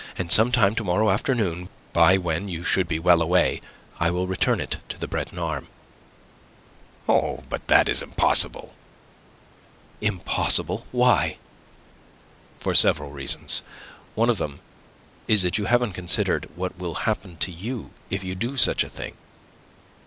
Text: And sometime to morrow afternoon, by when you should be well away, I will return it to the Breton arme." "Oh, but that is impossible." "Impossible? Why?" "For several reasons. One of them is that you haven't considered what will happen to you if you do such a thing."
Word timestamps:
And 0.17 0.31
sometime 0.31 0.73
to 0.77 0.83
morrow 0.83 1.11
afternoon, 1.11 1.69
by 1.93 2.17
when 2.17 2.47
you 2.47 2.63
should 2.63 2.87
be 2.87 2.97
well 2.97 3.21
away, 3.21 3.61
I 3.99 4.09
will 4.09 4.25
return 4.25 4.59
it 4.59 4.77
to 4.89 4.97
the 4.97 5.07
Breton 5.07 5.37
arme." 5.37 5.67
"Oh, 7.07 7.43
but 7.49 7.67
that 7.67 7.87
is 7.87 8.01
impossible." 8.01 8.73
"Impossible? 10.01 10.87
Why?" 10.91 11.37
"For 12.57 12.73
several 12.73 13.11
reasons. 13.11 13.61
One 14.15 14.31
of 14.31 14.39
them 14.39 14.59
is 15.27 15.43
that 15.43 15.59
you 15.59 15.65
haven't 15.65 15.93
considered 15.93 16.49
what 16.55 16.79
will 16.79 16.95
happen 17.05 17.37
to 17.37 17.51
you 17.51 17.91
if 18.09 18.23
you 18.23 18.33
do 18.33 18.57
such 18.57 18.83
a 18.83 18.89
thing." 18.89 19.13